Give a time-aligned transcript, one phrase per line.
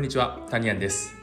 [0.00, 1.14] こんにちは、タニアンです。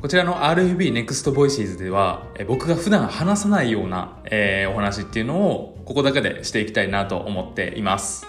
[0.00, 8.28] こちらの RFB Next Voices では、僕が普段話さないような、えーお話っていうのを、ここだけでしていきたいなと思っています。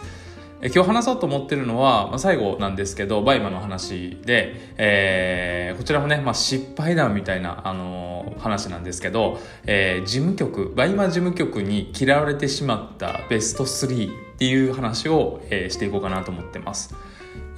[0.64, 16.96] 今日話そうと思ってるのは、まあ、最後なんですけど、 BUYMA の話で、えーこちらもね、まあ、失敗談みたいな、あのー話なんですけど、えー事務局、 BUYMA 事務局に嫌われてしまったベスト3っていう話を、えしていこうかなと思ってます。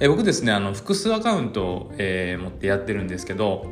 [0.04, 3.64] え僕ですね、あの、複数アカウントを、えー持ってやってるんですけど、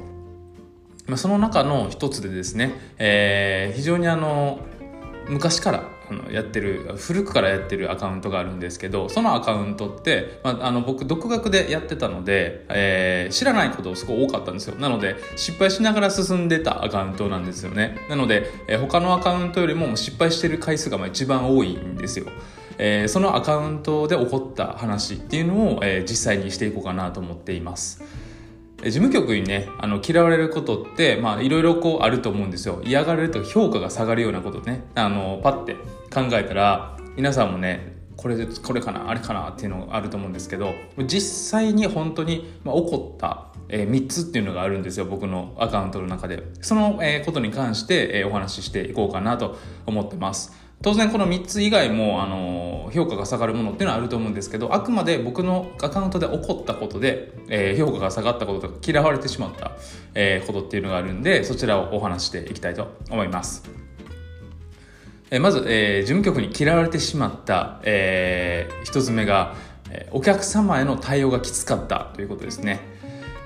[1.06, 4.60] まあ、その中の一つでですね、えー非常にあの
[5.28, 14.76] 昔からあのやってる古くからやってるアカウントがあるんですけどそのアカウントって、まあ、あの僕独学でやってたので、えー知らないことすごい多かったんですよ。
[14.76, 17.98] なので失敗しながら進んでたアカウントなんですよね。
[18.08, 22.24] なので、えー他のアカウントよりも失敗してる回数がまあ一番多いんですよ。
[22.78, 28.02] えーそのアカウントで起こった話っていうのを、えー実際にしていこうかなと思っています。
[28.84, 32.82] 事務局にねあの嫌われることっていろいろこうあると思うんですよ。
[32.84, 34.84] 嫌がられると評価が下がるようなことね。
[34.94, 35.74] あのパッて
[36.12, 40.74] 考えたら皆さんもねこれこれかなあれかなっていうのがあると思うんですけど
[41.06, 41.20] 実
[41.60, 46.42] 際に本当に、まあ、起こった、え3つっていうのがあるんですよ僕のアカウントの中で。
[46.60, 50.52] その、えーことに関して、えーお話ししていこうかなと思ってます。
[50.82, 59.72] 当然この3つ以外も、あの評価が下がるものっていうのはあると思うんですけどあくまで僕のアカウントで起こったことで、えー評価が下がったこととか嫌われてしまった、
[60.14, 63.62] えーことっていうのがあるんでそちらをお話していきたいと思います。
[65.30, 69.54] えーまず、え事務局に嫌われてしまった、えー一つ目が、
[69.90, 72.91] えお客様への対応がきつかったということですね。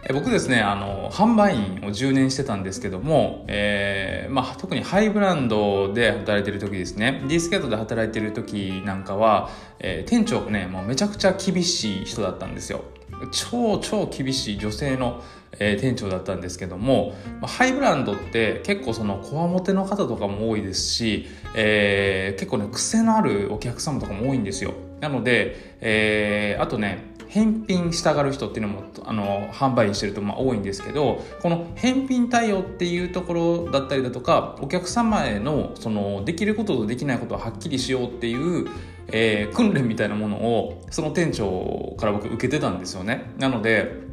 [0.09, 12.85] え僕ですね、あの、販売員を10年してたんですけども、えーまあ、特にハイブランドで働いてる時ですね、D スケートで働いてる時なんかは、えー店長ね、もうめちゃくちゃ厳しい人だったんですよ。
[13.33, 15.25] 超超厳しい女性の、
[15.59, 38.69] えー店長だったんですけども、まあハイブランドって結構そのこわもての方とかも多いですし、えー結構ね癖のあるお客様とかも多いんですよなので、えーあとね返品したがる人っていうのもあの販売員してるとまあ多いんですけどこの返品対応っていうところだったりだとかお客様へのそのできることとできないことをはっきりしようっていう、
[39.09, 43.33] えー訓練みたいなものをその店長から僕受けてたんですよね。
[43.39, 44.06] なので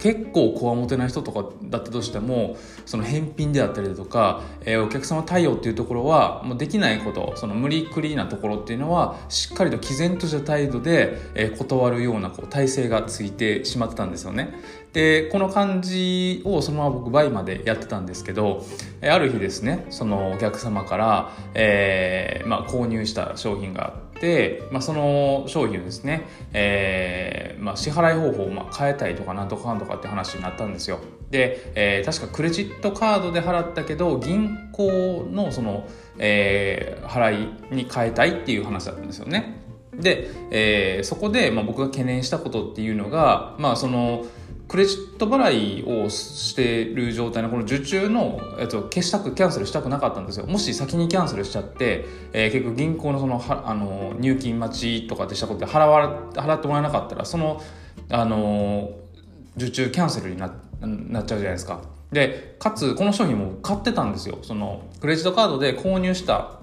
[0.00, 2.56] 結構こわもてな人とかだったとしても
[2.86, 14.54] その返品であったりだとか、えーお客様対応っていうところはもうできないことその無理くりなところっていうのはしっかりと毅然とした態度で、えー断るようなこう体制がついてしまってたんですよね。
[14.92, 18.64] でこの感じをそのまま僕倍までやってたんですけど、
[19.02, 31.00] えある日ですねそのお客様から、えーまあ、購入した商品があって、でまあ、その商品をですね、えーまあ、支払い方法をまあ変えたいとかなんとかなんとかって話になったんですよ。
[31.30, 35.88] で、えー確かクレジットカードで払ったけど銀行のその、
[36.18, 39.62] えー払いに変えたいっていう話だったんですよね。
[39.94, 44.26] で、えーそこで、まあ、僕が懸念したことっていうのがまあその
[44.70, 50.46] クレジット払いをしてる状態のこの受注のやつを消したくキャンセルしたくなかったんですよ。
[50.46, 57.60] もし先にキャンセルしちゃって、えー結局銀行のそのはあの入金待ちとかってしたことで払わ払ってもらえなかったらその
[58.10, 58.92] あの
[59.56, 61.80] 受注キャンセルにななっちゃうじゃないですか。
[62.12, 64.38] でかつこの商品も買ってたんですよ。
[64.42, 66.60] そのクレジットカードで購入した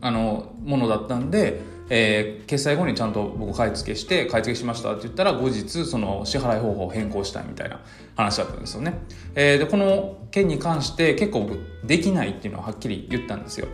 [0.00, 7.80] あのものだったんで、えー決済後にちゃんと僕買い付けして買い付けしましたって言ったら後日その支払い方法を変更したいみたいな
[8.14, 8.98] 話だったんですよね、
[9.34, 13.68] えーでこの件に関して結構僕できないっていうのははっきり言ったんですよ。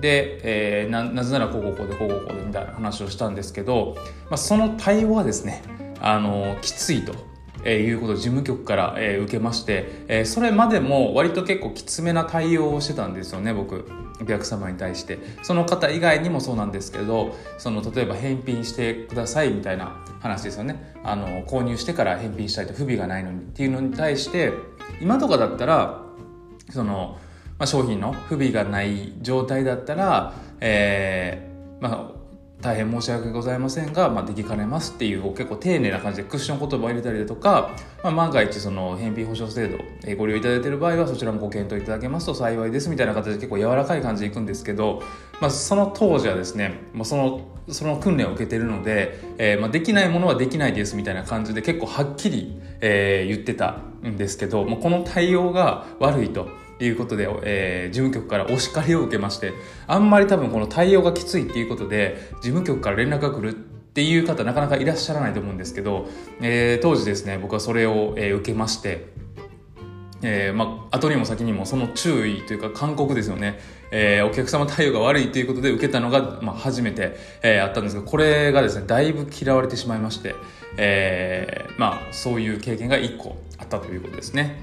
[0.00, 0.40] で、
[0.82, 3.96] えーななぜならこうこうこうでこうこうこうでみたいな話をしたんですけど、
[4.30, 5.62] まあ、その対応はですね
[6.00, 7.25] あのきついと。
[7.68, 13.84] えーいうことを事務局から、え受けまして、えそれまでも割と結構きつめな対応をしてたんですよね僕。
[14.20, 15.18] お客様に対して。
[15.42, 20.94] その方以外にもそうなんですけどその例えば返品してくださいみたいな話ですよね。
[21.04, 24.52] あの購入してから返品したいと不備がないのにっていうのに対して
[25.00, 26.02] 今とかだったら
[26.70, 27.18] その、
[27.58, 32.15] まあ、商品の不備がない状態だったら、えーまあ
[32.62, 45.02] 大変申し訳ございませんが、まあ、できかねますっていう結構丁寧な感じでクッション言葉を入れたりだとか、まあ、万が一その返品保証制度えご利用いただいている場合はそちらもご検討いただけますと幸いですみたいな形で結構柔らかい感じでいくんですけど、
[45.40, 56.48] まあ、その当時はですね、まあ、そのその訓練を受けてるので、えーまあ、できないものはできないですみたいな感じで結構はっきり、えー言ってたんですけど、まあ、この対応が悪いと。
[56.80, 59.52] いうことで、えー事務局からお叱りを受けまして
[59.86, 66.06] あんまり多分この対応がきついっていうことで事務局から連絡が来るっていう方なかなかいらっしゃらないと思うんですけど、
[66.42, 69.14] えー、当時ですね僕はそれを、えー、受けまして
[70.22, 73.58] えー、まあ、後にも先にもその注意というか勧告ですよね、
[73.90, 80.34] えー、お客様対応が悪いということで受けたのが、まあ、初めて、えー、あったんですがこれがですねだいぶ嫌われてしまいまして、
[80.78, 84.62] えー、まあそういう経験が1個あったということですね。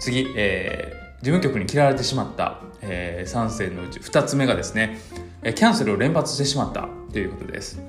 [0.00, 4.98] 次、えー、事務局に嫌われてしまった、えー、3選のうち2つ目がですね
[5.42, 7.80] キャンセルを連発してしまったということです。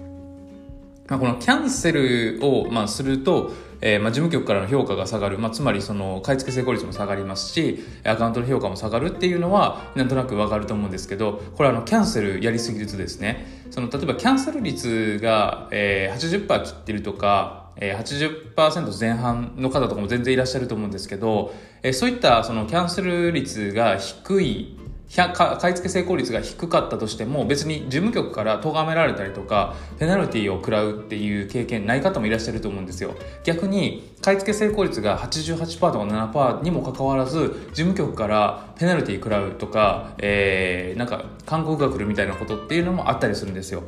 [1.10, 24.80] まあ、このキャンセルを、まあ、すると、えーまあ、事務局からの評価が下がる、まあ、つまりその買い付け成功率も下がりますしアカウントの評価も下がるっていうのはなんとなくわかると思うんですけどこれあのキャンセルやりすぎるとですねその例えばキャンセル率が、えー、80%切ってるとか、え、80%前半の方とかも全然いらっしゃると思うんですけど、え、そういったそのキャンセル率が低い
[25.12, 33.16] 買い付け成功率が低かったとしても別に事務局から咎められたりとかペナルティを食らうっていう経験ない方もいらっしゃると思うんですよ。
[33.44, 43.84] 逆に買い付け成功率が88%とか7%にもかかわらず事務局からペナルティ食らうとか、えー、なんか韓国が来るみたいなことっていうのもあったりするんですよ。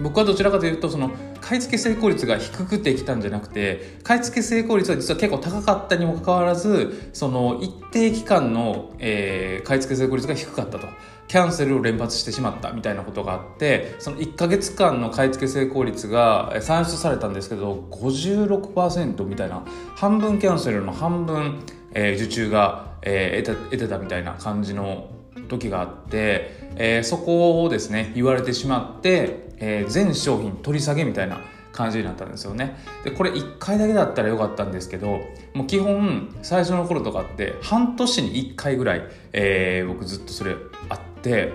[0.00, 1.10] 僕はどちらかというとその
[1.40, 10.86] 買い付け成功率が低くてきたんじゃなくて買い付け成功率は実は結構高かったにもかかわらずその一定期間の、えー、買い付け成功率が低かったと。
[11.28, 19.62] キャンセルを連発してしまったみたいなことがあってその1か月間の買い付け成功率が算出されたんですけど56%みたいな
[19.94, 21.60] 半分キャンセルの半分、
[21.92, 25.10] えー、受注が、えー、得て得てたみたいな感じの
[25.48, 31.40] 時があって、えー、そこをですね言われてしまって、えー、全商品取り下げみたいな
[31.72, 32.76] 感じになったんですよね。
[33.04, 35.20] でこれ1回だけだったらよかったんですけど
[35.54, 39.02] もう基本最初の頃とかって半年に1回ぐらい、
[39.32, 40.56] えー、僕ずっとそれ
[40.88, 41.52] あって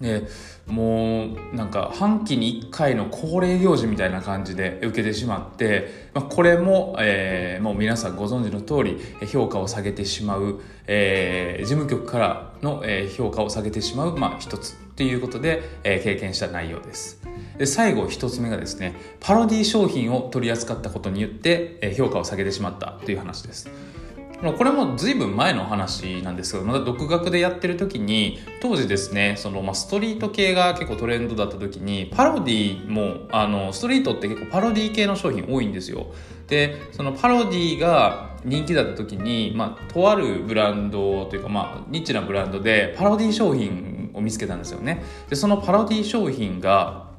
[0.00, 0.26] で
[0.66, 14.85] もうなんか半期に1回の恒例行事みたいな感じで受けてしまって、まあ、これも、えー、もう皆さんご存知の通り評価を下げてしまう、えー、事務局からの、え、評価を下げてしまう、まあ、一つ。
[14.96, 17.20] っていうことで、えー、経験した内容です。
[17.58, 23.70] で最後一つ目がですねパロディ商品を取り扱ったことによって、えー、評価を下げてしまったという話です。
[24.58, 36.12] これも随分前の話なんですけどまだ独学でやってる時に当時ですねその、まあ、ストリート系が結構トレンドだった時にパロディもあのストリートって結構パロディ系の商品多いんですよ
[36.48, 45.02] でそのパロディが人気だった時に、まあ、とあるブランドというか、まあ、ニッチなブランドでパロディ商品を見つけたんですよね。
[45.28, 47.10] でそのパロディ商品が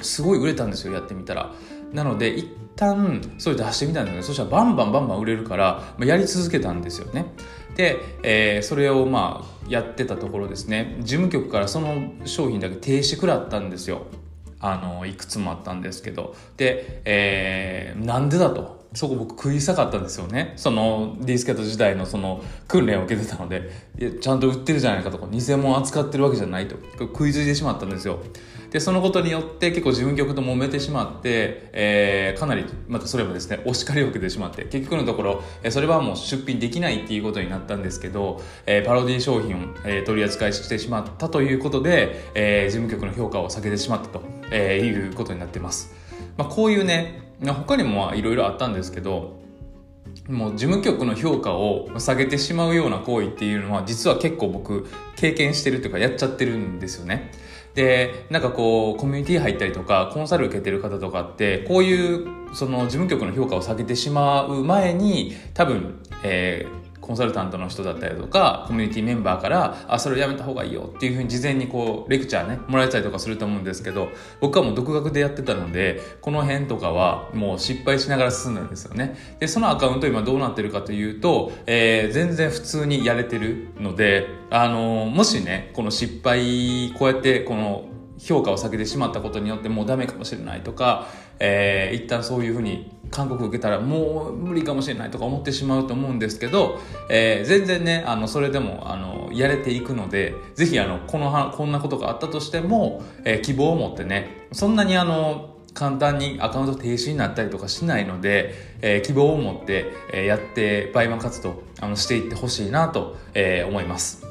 [0.00, 1.52] すごい売れたんですよやってみたら。
[1.92, 7.26] なので一旦それ出してみたんだけどそしたらバンバンバンバン売れるから、ま、やり続けたんですよね。
[7.76, 10.96] で、えー、それをまあやってたところですね。
[11.00, 14.06] 事務局からその商品だけ停止食らったんですよ。
[14.60, 16.36] あのいくつもあったんですけど。
[16.56, 18.78] で、えー、なんでだと。
[18.92, 20.52] そこ僕食い下かったんですよね。
[20.56, 23.70] そのディスケット時代のその訓練を受けてたので。
[24.20, 26.76] ちゃんと売ってるじゃないかとか偽物扱ってるわけじゃないと。
[26.98, 28.18] 食いついてしまったんですよ。
[28.70, 45.92] でそのことによって結構事務局と揉めてしまって、えー、かなりまたそれもですねお叱りを受けてしまって結局のところ、えそれはもう出品できないっていうことになったんですけど、えー、パロディ商品を、え、取り扱いしてしまったということで、えー、事務局の評価を下げてしまったと、えー、いうことになってます、
[46.36, 49.40] まあ、こういうね他にもいろいろあったんですけど
[50.28, 54.86] もう事務局の評価を下げてしまうような行為っていうのは実は結構僕
[55.16, 57.32] 経験してるというかやっちゃってるんですよね。
[57.74, 79.16] でなんかこうコミュニティ入ったりとかコンサル受けてる方とかってこういうその事務局の評価を下げてしまう前に多分、えー、コンサルタントの人だったりとかコミュニティメンバーからあそれをやめた方がいいよっていうふうに事前にこうレクチャーねもらえたりとかすると思うんですけど僕はもう独学でやってたのでこの辺とかはもう失敗しながら進んだんですよね。
[79.40, 87.86] でそのアカウント今どうなってるかというと、えー、全然普通にやれてるのであの、もしねこの失敗こうやってこの
[88.22, 91.06] 評価を下げてしまったことによってもうダメかもしれないとか、
[91.38, 114.29] えー、一旦そういうふうに韓国受けたらもう無理かもしれないとか思ってしまうと思うんですけど、えー、全然ねあのそれでもあのやれていくのでぜひあのこのこんなことがあったとしても、えー、希望を持ってねそんなにあの簡単にアカウント停止になったりとかしないので、えー、希望を持って、え、やってバイマン活動あのしていってほしいなと、えー、思います。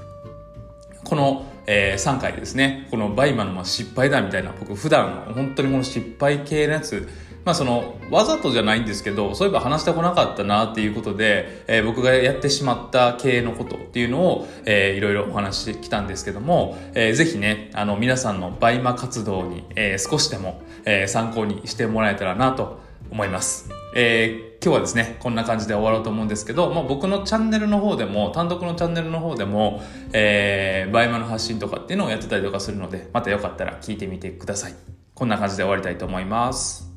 [1.10, 7.08] このえー、3回ですね、この BUYMA の失敗談みたいな、僕普段本当にこの失敗系のやつ、
[7.46, 22.80] まあその、わざとじゃないんですけど、そういえば話してこなかったなっていうことで、えー、僕がやってしまった経営のことっていうのを、えー、いろいろお話してきたんですけども、えー、ぜひね、あの、皆さんの BUYMA 活動に、えー、少しでも、えー、参考にしてもらえたらなと
[23.12, 23.79] 思います。
[23.94, 29.82] えー、今日はですね、こんな感じで終わろうと思うんですけど、まあ、僕のチャンネルの方でも、単独のチャンネルの方でも、
[30.14, 34.76] えー、 BUYMA の発信とかっていうのをやってたりとかするので、またよかったら聞いてみてください。
[35.14, 36.89] こんな感じで終わりたいと思います。